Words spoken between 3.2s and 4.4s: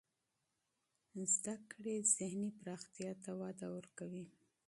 ته وده ورکوي.